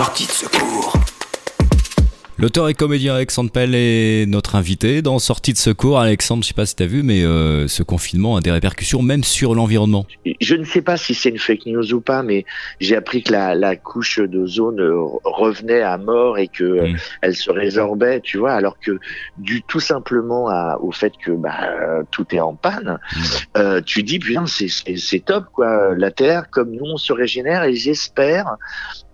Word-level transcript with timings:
Sortie 0.00 0.24
de 0.26 0.30
secours. 0.32 0.94
L'auteur 2.38 2.70
et 2.70 2.74
comédien 2.74 3.16
Alexandre 3.16 3.50
Pell 3.50 3.74
est 3.74 4.24
notre 4.26 4.54
invité 4.54 5.02
dans 5.02 5.18
Sortie 5.18 5.52
de 5.52 5.58
secours. 5.58 5.98
Alexandre, 6.00 6.42
je 6.42 6.48
sais 6.48 6.54
pas 6.54 6.64
si 6.64 6.74
tu 6.74 6.82
as 6.82 6.86
vu, 6.86 7.02
mais 7.02 7.22
euh, 7.22 7.68
ce 7.68 7.82
confinement 7.82 8.36
a 8.36 8.40
des 8.40 8.50
répercussions 8.50 9.02
même 9.02 9.22
sur 9.24 9.54
l'environnement. 9.54 10.06
Je 10.40 10.54
ne 10.54 10.64
sais 10.64 10.80
pas 10.80 10.96
si 10.96 11.12
c'est 11.12 11.28
une 11.28 11.38
fake 11.38 11.66
news 11.66 11.92
ou 11.92 12.00
pas, 12.00 12.22
mais 12.22 12.46
j'ai 12.80 12.96
appris 12.96 13.22
que 13.22 13.30
la, 13.32 13.54
la 13.54 13.76
couche 13.76 14.20
d'ozone 14.20 14.80
revenait 15.22 15.82
à 15.82 15.98
mort 15.98 16.38
et 16.38 16.48
que 16.48 16.64
euh, 16.64 16.86
Mm. 16.92 16.96
elle 17.20 17.36
se 17.36 17.50
résorbait, 17.50 18.22
tu 18.22 18.38
vois, 18.38 18.52
alors 18.52 18.78
que 18.80 18.98
dû 19.36 19.62
tout 19.68 19.80
simplement 19.80 20.48
à, 20.48 20.78
au 20.80 20.92
fait 20.92 21.12
que 21.22 21.32
bah, 21.32 21.56
euh, 21.62 22.04
tout 22.10 22.24
est 22.34 22.40
en 22.40 22.54
panne, 22.54 22.98
Mm. 23.14 23.20
euh, 23.58 23.80
tu 23.84 24.02
dis 24.02 24.18
putain 24.18 24.46
c'est 24.46 25.24
top 25.26 25.44
quoi, 25.52 25.94
la 25.94 26.10
Terre 26.10 26.48
comme 26.50 26.70
nous 26.70 26.86
on 26.86 26.96
se 26.96 27.12
régénère 27.12 27.64
et 27.64 27.74
j'espère 27.74 28.56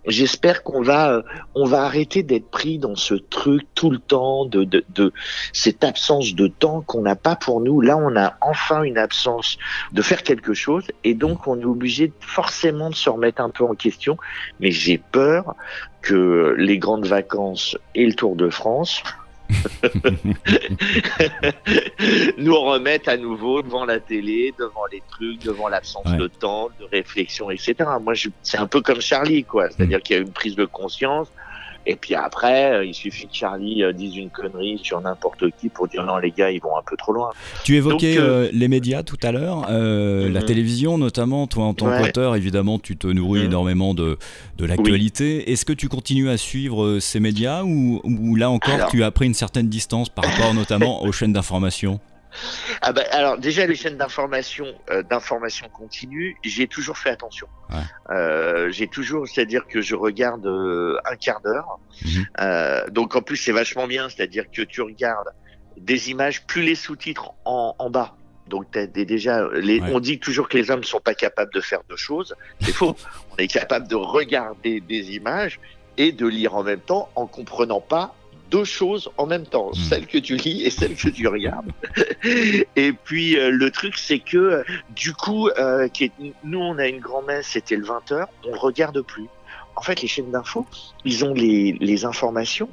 J'espère 0.06 0.62
qu'on 0.62 0.82
va, 0.82 1.10
euh, 1.10 1.22
on 1.54 1.64
va 1.64 1.82
arrêter 1.82 2.22
d'être 2.22 2.48
pris 2.48 2.78
dans 2.78 2.94
ce 2.94 3.14
truc 3.14 3.66
tout 3.74 3.90
le 3.90 3.98
temps 3.98 4.46
de, 4.46 4.64
de, 4.64 4.84
de 4.94 5.12
cette 5.52 5.82
absence 5.82 6.34
de 6.34 6.46
temps 6.46 6.80
qu'on 6.82 7.02
n'a 7.02 7.16
pas 7.16 7.34
pour 7.34 7.60
nous. 7.60 7.80
Là, 7.80 7.96
on 7.96 8.16
a 8.16 8.36
enfin 8.40 8.82
une 8.82 8.98
absence 8.98 9.58
de 9.92 10.02
faire 10.02 10.22
quelque 10.22 10.54
chose 10.54 10.84
et 11.02 11.14
donc 11.14 11.46
on 11.46 11.60
est 11.60 11.64
obligé 11.64 12.12
forcément 12.20 12.90
de 12.90 12.94
se 12.94 13.10
remettre 13.10 13.40
un 13.42 13.50
peu 13.50 13.64
en 13.64 13.74
question. 13.74 14.16
Mais 14.60 14.70
j'ai 14.70 14.98
peur 14.98 15.56
que 16.02 16.54
les 16.56 16.78
grandes 16.78 17.06
vacances 17.06 17.76
et 17.96 18.06
le 18.06 18.14
Tour 18.14 18.36
de 18.36 18.48
France 18.48 19.02
nous 22.38 22.60
remettent 22.60 23.08
à 23.08 23.16
nouveau 23.16 23.62
devant 23.62 23.84
la 23.84 24.00
télé, 24.00 24.54
devant 24.58 24.86
les 24.90 25.02
trucs, 25.10 25.40
devant 25.42 25.68
l'absence 25.68 26.04
Ouais. 26.06 26.16
de 26.18 26.26
temps, 26.28 26.68
de 26.80 26.84
réflexion, 26.84 27.50
etc. 27.50 27.74
Moi, 28.00 28.14
je, 28.14 28.28
c'est 28.42 28.58
un 28.58 28.66
peu 28.66 28.80
comme 28.80 29.00
Charlie, 29.00 29.44
quoi. 29.44 29.68
C'est-à-dire 29.70 30.00
qu'il 30.02 30.16
y 30.16 30.18
a 30.18 30.22
une 30.22 30.32
prise 30.32 30.56
de 30.56 30.64
conscience. 30.64 31.28
Et 31.88 31.94
puis 31.96 32.14
après, 32.16 32.72
euh, 32.72 32.84
il 32.84 32.94
suffit 32.94 33.28
que 33.28 33.34
Charlie 33.34 33.82
euh, 33.84 33.92
dise 33.92 34.16
une 34.16 34.30
connerie 34.30 34.78
sur 34.82 35.00
n'importe 35.00 35.44
qui 35.56 35.68
pour 35.68 35.86
dire 35.86 36.04
non, 36.04 36.16
les 36.18 36.32
gars, 36.32 36.50
ils 36.50 36.60
vont 36.60 36.76
un 36.76 36.82
peu 36.84 36.96
trop 36.96 37.12
loin. 37.12 37.30
Tu 37.62 37.76
évoquais 37.76 38.16
Donc, 38.16 38.24
euh, 38.24 38.50
les 38.52 38.66
médias 38.68 39.04
tout 39.04 39.16
à 39.22 39.30
l'heure, 39.30 39.66
euh, 39.70 40.28
la 40.28 40.40
Mhm. 40.40 40.46
télévision 40.46 40.98
notamment. 40.98 41.46
Toi, 41.46 41.64
en 41.64 41.74
tant 41.74 41.86
Ouais. 41.86 41.96
qu'auteur, 42.02 42.34
évidemment, 42.34 42.78
tu 42.80 42.96
te 42.96 43.06
nourris 43.06 43.40
Mhm. 43.40 43.46
énormément 43.46 43.94
de, 43.94 44.18
de 44.58 44.64
l'actualité. 44.66 45.52
Est-ce 45.52 45.64
que 45.64 45.72
tu 45.72 45.88
continues 45.88 46.28
à 46.28 46.36
suivre 46.36 46.98
ces 46.98 47.20
médias 47.20 47.62
ou, 47.62 48.00
ou 48.02 48.34
là 48.34 48.50
encore, 48.50 48.74
Alors. 48.74 48.90
tu 48.90 49.04
as 49.04 49.10
pris 49.12 49.26
une 49.26 49.34
certaine 49.34 49.68
distance 49.68 50.08
par 50.08 50.24
rapport 50.24 50.54
notamment 50.54 51.04
aux 51.04 51.12
chaînes 51.12 51.32
d'information? 51.32 52.00
Ah 52.82 52.92
bah, 52.92 53.02
alors 53.10 53.38
déjà 53.38 53.66
les 53.66 53.74
chaînes 53.74 53.96
d'information, 53.96 54.66
euh, 54.90 55.02
d'information 55.02 55.68
continue, 55.68 56.36
j'ai 56.44 56.66
toujours 56.66 56.98
fait 56.98 57.10
attention. 57.10 57.46
Ouais. 57.70 57.76
Euh, 58.14 58.70
j'ai 58.70 58.88
toujours, 58.88 59.26
c'est-à-dire 59.28 59.66
que 59.66 59.80
je 59.80 59.94
regarde 59.94 60.46
euh, 60.46 60.98
un 61.10 61.16
quart 61.16 61.40
d'heure. 61.40 61.78
Mhm. 62.04 62.26
Euh, 62.40 62.88
donc 62.90 63.16
en 63.16 63.22
plus 63.22 63.36
c'est 63.36 63.52
vachement 63.52 63.86
bien, 63.86 64.08
c'est-à-dire 64.08 64.44
que 64.52 64.62
tu 64.62 64.80
regardes 64.82 65.28
des 65.76 66.10
images 66.10 66.46
plus 66.46 66.62
les 66.62 66.74
sous-titres 66.74 67.32
en, 67.44 67.74
en 67.78 67.90
bas. 67.90 68.14
Donc 68.48 68.66
t'as 68.70 68.86
des, 68.86 69.04
déjà, 69.04 69.48
les, 69.54 69.80
Ouais. 69.80 69.90
on 69.92 70.00
dit 70.00 70.18
toujours 70.20 70.48
que 70.48 70.56
les 70.56 70.70
hommes 70.70 70.80
ne 70.80 70.84
sont 70.84 71.00
pas 71.00 71.14
capables 71.14 71.52
de 71.52 71.60
faire 71.60 71.80
deux 71.88 71.96
choses. 71.96 72.34
C'est 72.60 72.72
faux. 72.72 72.94
on 73.32 73.36
est 73.36 73.48
capable 73.48 73.88
de 73.88 73.96
regarder 73.96 74.80
des 74.80 75.12
images 75.16 75.58
et 75.96 76.12
de 76.12 76.26
lire 76.26 76.54
en 76.54 76.62
même 76.62 76.80
temps 76.80 77.08
en 77.16 77.26
comprenant 77.26 77.80
pas 77.80 78.14
deux 78.50 78.64
choses 78.64 79.10
en 79.16 79.26
même 79.26 79.46
temps, 79.46 79.68
Mhm. 79.68 79.74
celle 79.74 80.06
que 80.06 80.18
tu 80.18 80.36
lis 80.36 80.62
et 80.64 80.70
celle 80.70 80.94
que 80.94 81.08
tu 81.08 81.26
regardes. 81.28 81.70
et 82.76 82.92
puis 82.92 83.38
euh, 83.38 83.50
le 83.50 83.70
truc 83.70 83.96
c'est 83.96 84.18
que 84.18 84.36
euh, 84.36 84.62
du 84.94 85.12
coup, 85.12 85.48
euh, 85.48 85.88
qui 85.88 86.04
est- 86.04 86.12
nous 86.44 86.60
on 86.60 86.78
a 86.78 86.86
une 86.88 87.00
grand-messe, 87.00 87.48
c'était 87.48 87.76
le 87.76 87.84
20h, 87.84 88.26
on 88.46 88.52
le 88.52 88.58
regarde 88.58 89.00
plus. 89.02 89.26
En 89.78 89.82
fait, 89.82 90.00
les 90.00 90.08
chaînes 90.08 90.30
d'infos, 90.30 90.64
ils 91.04 91.24
ont 91.24 91.34
les, 91.34 91.76
les 91.80 92.04
informations 92.06 92.70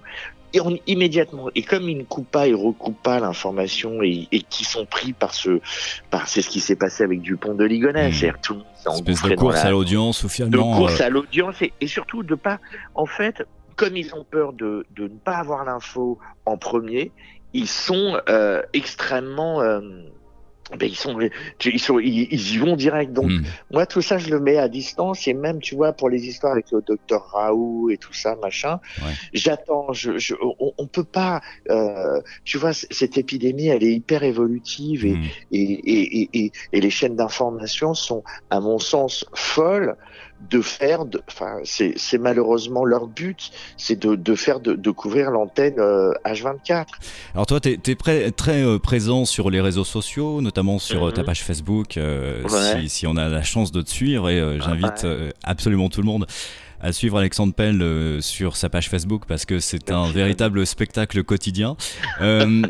et 0.53 0.61
on, 0.61 0.77
immédiatement. 0.87 1.49
Et 1.55 1.61
comme 1.63 1.89
ils 1.89 1.97
ne 1.97 2.03
coupent 2.03 2.29
pas 2.31 2.47
et 2.47 2.53
recoupent 2.53 3.01
pas 3.01 3.19
l'information 3.19 4.01
et, 4.03 4.27
et 4.31 4.41
qui 4.41 4.63
sont 4.63 4.85
pris 4.85 5.11
par 5.11 5.33
ce, 5.33 5.59
par 6.11 6.27
c'est 6.29 6.41
ce 6.41 6.47
qui 6.49 6.59
s'est 6.61 6.75
passé 6.77 7.03
avec 7.03 7.21
Dupont 7.21 7.55
de 7.55 7.65
Ligonnès, 7.65 8.07
Mhm. 8.09 8.13
c'est-à-dire 8.13 8.39
tout 8.41 8.53
le 8.53 8.59
monde 8.59 8.67
s'est 8.81 8.89
engouffré 8.89 9.29
de 9.31 9.35
dans 9.35 9.41
course 9.41 9.55
la- 9.55 9.65
à 9.65 9.71
l'audience 9.71 10.23
ou 10.23 10.27
de 10.27 10.31
finalement. 10.31 10.77
course 10.77 11.01
euh, 11.01 11.05
à 11.05 11.09
l'audience 11.09 11.61
et, 11.61 11.73
et 11.81 11.87
surtout 11.87 12.23
de 12.23 12.35
pas, 12.35 12.59
en 12.95 13.05
fait, 13.05 13.43
comme 13.75 13.97
ils 13.97 14.13
ont 14.15 14.23
peur 14.23 14.53
de, 14.53 14.85
de 14.95 15.03
ne 15.03 15.17
pas 15.17 15.37
avoir 15.37 15.65
l'info 15.65 16.19
en 16.45 16.57
premier, 16.57 17.11
ils 17.53 17.67
sont 17.67 18.19
euh, 18.29 18.61
extrêmement, 18.73 19.61
euh, 19.61 19.79
ben 20.79 20.89
ils 20.89 20.95
sont, 20.95 21.19
ils 21.65 21.79
sont, 21.79 21.99
ils, 21.99 22.27
ils 22.31 22.53
y 22.55 22.57
vont 22.57 22.75
direct. 22.75 23.13
Donc 23.13 23.29
hmm. 23.29 23.43
moi 23.71 23.85
tout 23.85 24.01
ça 24.01 24.17
je 24.17 24.29
le 24.29 24.39
mets 24.39 24.57
à 24.57 24.67
distance 24.69 25.27
et 25.27 25.33
même 25.33 25.59
tu 25.59 25.75
vois 25.75 25.93
pour 25.93 26.09
les 26.09 26.25
histoires 26.25 26.53
avec 26.53 26.71
le 26.71 26.81
docteur 26.81 27.21
Raoult 27.31 27.89
et 27.91 27.97
tout 27.97 28.13
ça 28.13 28.35
machin, 28.41 28.79
Ouais. 29.03 29.11
j'attends, 29.33 29.91
je, 29.93 30.17
je, 30.17 30.33
on, 30.41 30.71
on 30.77 30.87
peut 30.87 31.03
pas, 31.03 31.41
euh, 31.69 32.21
tu 32.43 32.57
vois 32.57 32.73
cette 32.73 33.17
épidémie 33.17 33.67
elle 33.67 33.83
est 33.83 33.93
hyper 33.93 34.23
évolutive 34.23 35.05
et 35.05 35.13
Hmm. 35.13 35.25
et, 35.51 35.61
et, 35.61 36.21
et, 36.21 36.29
et, 36.45 36.51
et 36.71 36.81
les 36.81 36.89
chaînes 36.89 37.15
d'information 37.17 37.93
sont, 37.93 38.23
à 38.49 38.59
mon 38.59 38.79
sens, 38.79 39.25
folles 39.35 39.95
de 40.49 40.61
faire, 40.61 41.05
de- 41.05 41.21
enfin, 41.27 41.57
c'est 41.63 42.17
malheureusement 42.19 42.85
leur 42.85 43.07
but, 43.07 43.51
c'est 43.77 43.99
de, 43.99 44.15
de 44.15 44.35
faire, 44.35 44.59
de, 44.59 44.73
de 44.73 44.91
couvrir 44.91 45.31
l'antenne 45.31 45.75
euh, 45.79 46.11
H24. 46.25 46.85
Alors 47.33 47.45
toi, 47.45 47.59
tu 47.59 47.69
es, 47.71 47.95
très 47.95 48.63
euh, 48.63 48.79
présent 48.79 49.25
sur 49.25 49.49
les 49.49 49.61
réseaux 49.61 49.83
sociaux, 49.83 50.41
notamment 50.41 50.79
sur 50.79 51.07
euh, 51.07 51.11
ta 51.11 51.21
Mhm. 51.21 51.25
page 51.27 51.43
Facebook, 51.43 51.97
euh, 51.97 52.43
Ouais. 52.43 52.81
si, 52.81 52.89
si 52.89 53.07
on 53.07 53.15
a 53.17 53.29
la 53.29 53.43
chance 53.43 53.71
de 53.71 53.81
te 53.81 53.89
suivre, 53.89 54.29
et 54.29 54.39
euh, 54.39 54.59
j'invite 54.59 55.03
Ouais. 55.03 55.09
euh, 55.09 55.31
absolument 55.43 55.89
tout 55.89 56.01
le 56.01 56.07
monde 56.07 56.25
à 56.81 56.91
suivre 56.91 57.17
Alexandre 57.17 57.53
Pell 57.53 57.81
euh, 57.81 58.19
sur 58.19 58.57
sa 58.57 58.67
page 58.67 58.89
Facebook 58.89 59.23
parce 59.25 59.45
que 59.45 59.59
c'est 59.59 59.89
un 59.89 60.11
véritable 60.11 60.65
spectacle 60.65 61.23
quotidien. 61.23 61.77
Euh, 62.21 62.61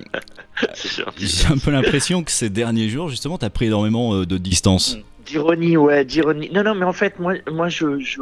J'ai 1.17 1.47
un 1.47 1.57
peu 1.57 1.71
l'impression 1.71 2.23
que 2.23 2.31
ces 2.31 2.49
derniers 2.49 2.87
jours, 2.89 3.09
justement, 3.09 3.37
tu 3.37 3.45
as 3.45 3.49
pris 3.49 3.65
énormément 3.65 4.13
euh, 4.13 4.25
de 4.25 4.37
distance. 4.37 4.97
D'ironie, 5.25 5.77
ouais, 5.77 6.03
d'ironie. 6.05 6.49
Non, 6.51 6.63
non, 6.63 6.75
mais 6.75 6.85
en 6.85 6.91
fait, 6.93 7.17
moi, 7.19 7.35
moi, 7.49 7.69
je, 7.69 7.99
je, 7.99 8.21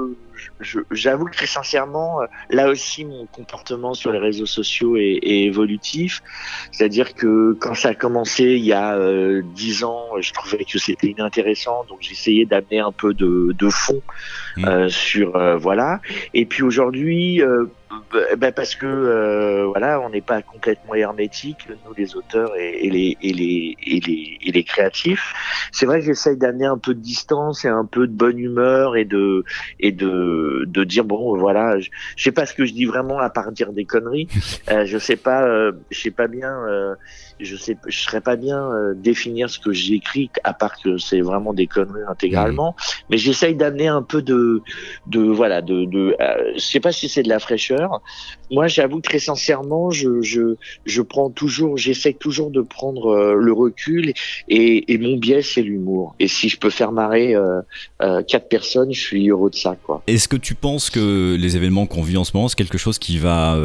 je- 0.60 0.80
j'avoue 0.92 1.26
que 1.26 1.32
très 1.36 1.46
sincèrement, 1.48 2.22
euh, 2.22 2.26
là 2.50 2.70
aussi, 2.70 3.06
mon 3.06 3.26
comportement 3.28 3.94
sur 3.94 4.12
les 4.12 4.20
réseaux 4.20 4.46
sociaux 4.46 4.98
est, 4.98 5.20
est 5.22 5.44
évolutif. 5.46 6.20
C'est-à-dire 6.72 7.14
que 7.14 7.54
quand 7.60 7.74
ça 7.76 7.90
a 7.90 7.94
commencé 7.96 8.44
il 8.44 8.64
y 8.66 8.74
a 8.74 8.96
euh, 8.98 9.42
dix 9.44 9.84
ans, 9.84 10.10
je 10.20 10.32
trouvais 10.34 10.64
que 10.66 10.78
c'était 10.78 11.08
inintéressant, 11.08 11.86
donc 11.90 12.00
j'essayais 12.02 12.46
d'amener 12.46 12.80
un 12.80 12.92
peu 12.92 13.14
de, 13.14 13.54
de 13.58 13.70
fond 13.70 14.02
Mm. 14.58 14.66
euh, 14.66 14.90
sur, 14.90 15.36
euh, 15.38 15.56
voilà. 15.56 16.02
Et 16.34 16.46
puis 16.46 16.62
aujourd'hui, 16.64 17.42
euh, 17.42 17.66
bah, 18.12 18.20
bah, 18.38 18.52
parce 18.52 18.76
que 18.76 18.86
euh, 18.86 19.66
voilà, 19.68 20.00
on 20.02 20.10
n'est 20.10 20.22
pas 20.22 20.42
complètement 20.42 20.96
hermétique, 20.96 21.68
nous 21.86 21.94
les 21.94 22.16
auteurs 22.16 22.56
et, 22.58 22.86
et 22.86 22.90
les 22.90 23.18
et 23.22 23.34
les 23.34 23.78
et 23.86 24.00
les 24.00 24.38
et 24.42 24.52
les 24.52 24.64
créatifs. 24.64 25.34
C'est 25.72 25.86
vrai 25.86 26.00
que 26.00 26.06
j'essaye 26.06 26.38
d'amener 26.38 26.66
un 26.66 26.78
peu 26.78 26.94
de 26.94 27.00
distance 27.00 27.66
et 27.66 27.68
un 27.68 27.86
peu 27.86 28.08
de 28.08 28.14
bonne 28.14 28.40
humeur 28.40 28.96
et 28.96 29.06
de 29.06 29.44
et 29.80 29.92
de 29.92 30.64
de 30.68 30.84
dire 30.84 31.04
bon 31.04 31.38
voilà, 31.38 31.80
je, 31.80 31.90
je 32.16 32.24
sais 32.24 32.32
pas 32.32 32.46
ce 32.46 32.54
que 32.54 32.66
je 32.66 32.74
dis 32.74 32.86
vraiment 32.86 33.20
à 33.20 33.30
part 33.30 33.52
dire 33.52 33.74
des 33.74 33.86
conneries. 33.86 34.28
Euh, 34.70 34.86
je 34.86 34.98
sais 34.98 35.16
pas, 35.16 35.44
euh, 35.44 35.72
je 35.90 36.00
sais 36.00 36.12
pas 36.12 36.28
bien. 36.28 36.54
Je 37.42 37.56
sais, 37.56 37.78
je 37.88 38.00
serais 38.02 38.22
pas 38.22 38.36
bien 38.36 38.60
euh, 38.72 38.94
définir 38.96 39.50
ce 39.50 39.60
que 39.60 39.72
j'écris 39.74 40.30
à 40.44 40.54
part 40.54 40.80
que 40.82 40.98
c'est 40.98 41.22
vraiment 41.22 41.54
des 41.54 41.68
conneries 41.68 42.02
intégralement. 42.08 42.76
Mais 43.10 43.18
j'essaye 43.18 43.56
d'amener 43.56 43.88
un 43.88 44.02
peu 44.02 44.22
de 44.22 44.62
de 45.08 45.22
voilà 45.22 45.62
de 45.62 45.86
de. 45.86 46.16
euh, 46.22 46.52
je 46.56 46.60
sais 46.60 46.80
pas 46.80 46.92
si 46.92 47.10
c'est 47.10 47.24
de 47.24 47.30
la 47.30 47.40
fraîcheur. 47.40 48.02
Moi, 48.52 48.68
j'avoue 48.68 49.00
très 49.02 49.20
sincèrement, 49.20 49.92
je 49.92 50.22
je 50.22 50.56
je 50.86 51.02
prends 51.02 51.30
toujours, 51.30 51.78
j'essaie 51.78 52.14
toujours 52.14 52.52
de 52.52 52.62
prendre 52.62 53.08
euh, 53.12 53.34
le 53.36 53.54
recul 53.54 54.14
et, 54.50 54.94
et 54.94 54.98
mon 54.98 55.18
biais 55.18 55.42
c'est 55.42 55.62
l'humour. 55.62 56.16
Et 56.20 56.28
si 56.28 56.50
je 56.50 56.58
peux 56.58 56.70
faire 56.70 56.92
marrer 56.92 57.36
quatre 58.28 58.50
personnes, 58.50 58.94
je 58.94 59.00
suis 59.00 59.30
heureux 59.30 59.50
de 59.50 59.56
ça 59.56 59.76
quoi. 59.84 60.02
Est-ce 60.08 60.28
que 60.28 60.36
tu 60.38 60.56
penses 60.56 60.90
que 60.90 61.36
les 61.36 61.56
événements 61.56 61.86
qu'on 61.86 62.02
vit 62.02 62.18
en 62.18 62.24
ce 62.24 62.32
moment, 62.36 62.48
c'est 62.48 62.56
quelque 62.58 62.78
chose 62.78 63.00
qui 63.00 63.18
va 63.18 63.58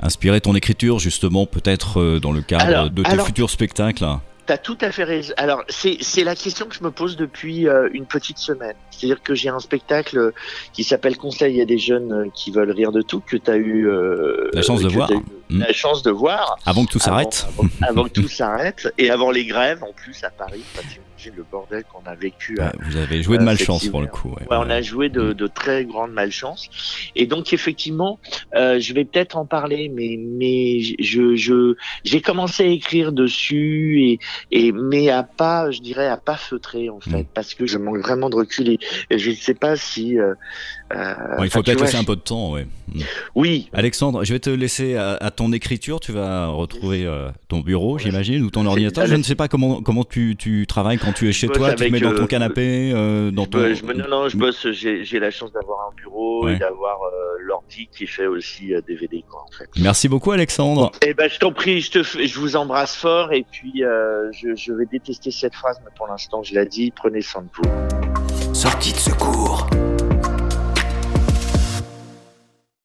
inspirer 0.00 0.40
ton 0.40 0.54
écriture, 0.54 0.98
justement, 0.98 1.46
peut-être 1.46 2.18
dans 2.18 2.32
le 2.32 2.42
cadre 2.42 2.64
Alors- 2.64 2.90
de 2.90 3.01
tes 3.02 3.10
alors- 3.10 3.26
futurs 3.26 3.50
spectacles 3.50 4.04
T'as 4.44 4.58
tout 4.58 4.76
à 4.80 4.90
fait 4.90 5.04
raison. 5.04 5.32
Alors, 5.36 5.62
c'est 5.68 6.24
la 6.24 6.34
question 6.34 6.66
que 6.66 6.74
je 6.74 6.82
me 6.82 6.90
pose 6.90 7.16
depuis 7.16 7.68
euh, 7.68 7.88
une 7.92 8.06
petite 8.06 8.38
semaine. 8.38 8.74
C'est-à-dire 8.90 9.22
que 9.22 9.36
j'ai 9.36 9.48
un 9.48 9.60
spectacle 9.60 10.18
euh, 10.18 10.30
qui 10.72 10.82
s'appelle 10.82 11.16
Conseil 11.16 11.60
à 11.60 11.64
des 11.64 11.78
jeunes 11.78 12.12
euh, 12.12 12.26
qui 12.34 12.50
veulent 12.50 12.72
rire 12.72 12.90
de 12.90 13.02
tout, 13.02 13.20
que 13.20 13.36
tu 13.36 13.48
as 13.48 13.54
eu 13.56 13.86
euh, 13.88 14.50
La 14.52 14.62
chance 14.62 14.82
de 14.82 14.88
voir. 14.88 15.08
t'as 15.08 15.14
eu 15.14 15.22
Mm. 15.52 15.60
La 15.60 15.72
chance 15.72 16.02
de 16.02 16.10
voir. 16.10 16.56
Avant 16.66 16.84
que 16.86 16.92
tout 16.92 16.98
s'arrête 16.98 17.46
Avant, 17.58 17.68
avant 17.88 18.04
que 18.04 18.10
tout 18.20 18.28
s'arrête 18.28 18.92
et 18.98 19.10
avant 19.10 19.30
les 19.30 19.44
grèves 19.46 19.82
en 19.82 19.92
plus 19.92 20.22
à 20.24 20.30
Paris. 20.30 20.62
T'imagines 20.74 21.34
le 21.36 21.44
bordel 21.50 21.84
qu'on 21.84 22.04
a 22.10 22.14
vécu. 22.14 22.58
à- 22.58 22.64
Ouais, 22.66 22.72
Vous 22.80 22.96
avez 22.96 23.22
joué 23.22 23.36
de 23.36 23.42
euh, 23.42 23.46
malchance 23.46 23.86
pour 23.88 24.00
le 24.00 24.06
coup. 24.08 24.28
ouais. 24.30 24.42
Ouais, 24.50 24.56
on 24.58 24.70
a 24.70 24.82
joué 24.82 25.08
de, 25.08 25.32
de 25.32 25.46
très 25.46 25.84
grande 25.84 26.12
malchance. 26.12 26.68
Et 27.14 27.26
donc 27.26 27.52
effectivement, 27.52 28.18
euh, 28.56 28.80
je 28.80 28.92
vais 28.92 29.04
peut-être 29.04 29.36
en 29.36 29.46
parler, 29.46 29.88
mais 29.94 30.16
mais 30.18 30.80
je 30.98 31.36
je 31.36 31.74
j'ai 32.04 32.20
commencé 32.20 32.64
à 32.64 32.66
écrire 32.66 33.12
dessus 33.12 34.00
et 34.02 34.18
et 34.50 34.72
mais 34.72 35.10
à 35.10 35.22
pas, 35.22 35.70
je 35.70 35.80
dirais 35.80 36.08
à 36.08 36.16
pas 36.16 36.36
feutrer 36.36 36.88
en 36.90 36.98
fait, 37.00 37.10
Mm. 37.22 37.24
parce 37.34 37.54
que 37.54 37.66
je 37.66 37.78
manque 37.78 37.98
vraiment 37.98 38.28
de 38.30 38.36
recul 38.36 38.68
et, 38.68 38.78
et 39.10 39.18
je 39.18 39.30
ne 39.30 39.34
sais 39.36 39.54
pas 39.54 39.76
si 39.76 40.18
euh, 40.18 40.34
il 41.42 41.50
faut 41.50 41.62
peut-être 41.62 41.80
laisser 41.80 41.96
un 41.96 42.04
peu 42.04 42.16
de 42.16 42.20
temps, 42.20 42.52
ouais. 42.52 42.66
Mm. 42.94 43.00
Oui. 43.34 43.68
Alexandre, 43.72 44.24
je 44.24 44.32
vais 44.32 44.40
te 44.40 44.50
laisser 44.50 44.96
à, 44.96 45.30
ton 45.30 45.41
écriture. 45.50 45.98
Tu 45.98 46.12
vas 46.12 46.46
retrouver 46.46 47.08
ton 47.48 47.60
bureau, 47.60 47.98
j'imagine, 47.98 48.42
ou 48.42 48.50
ton 48.50 48.66
ordinateur. 48.66 49.06
Je 49.06 49.16
ne 49.16 49.22
sais 49.22 49.34
pas 49.34 49.48
comment 49.48 49.82
comment 49.82 50.04
tu, 50.04 50.36
tu 50.36 50.66
travailles 50.66 50.98
quand 50.98 51.12
tu 51.12 51.28
es 51.28 51.32
chez 51.32 51.48
toi. 51.48 51.74
Tu 51.74 51.86
te 51.86 51.90
mets 51.90 52.00
dans 52.00 52.14
ton 52.14 52.26
canapé, 52.26 52.92
dans 53.32 53.46
ton. 53.46 53.58
non, 53.58 54.08
non, 54.08 54.28
je 54.28 54.36
bosse. 54.36 54.70
J'ai 54.70 55.18
la 55.18 55.30
chance 55.30 55.52
d'avoir 55.52 55.88
un 55.90 55.94
bureau 55.96 56.48
et 56.48 56.56
d'avoir 56.56 56.98
l'ordi 57.40 57.88
qui 57.96 58.06
fait 58.06 58.26
aussi 58.26 58.72
DVD, 58.86 59.24
quoi, 59.28 59.44
en 59.48 59.52
fait. 59.56 59.68
Merci 59.80 60.08
beaucoup, 60.08 60.30
Alexandre. 60.30 60.92
Eh 61.04 61.14
ben, 61.14 61.28
je 61.28 61.38
t'en 61.38 61.52
prie, 61.52 61.80
je 61.80 61.90
te, 61.90 62.02
je 62.02 62.38
vous 62.38 62.56
embrasse 62.56 62.94
fort 62.94 63.32
et 63.32 63.44
puis 63.50 63.82
je, 63.82 64.54
je 64.54 64.72
vais 64.72 64.86
détester 64.86 65.30
cette 65.30 65.54
phrase, 65.54 65.80
mais 65.84 65.90
pour 65.96 66.06
l'instant, 66.06 66.42
je 66.42 66.54
l'ai 66.54 66.66
dit. 66.66 66.92
Prenez 66.94 67.22
soin 67.22 67.42
de 67.42 67.48
vous. 67.54 68.54
Sortie 68.54 68.92
de 68.92 68.98
secours. 68.98 69.66